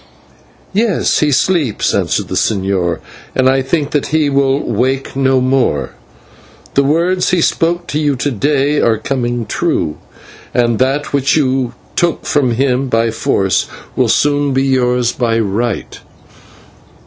[0.73, 3.01] "Yes, he sleeps," answered the señor,
[3.35, 5.91] "and I think that he will wake no more.
[6.73, 9.97] The words he spoke to you to day are coming true,
[10.55, 15.99] and that which you took from him by force will soon be yours by right."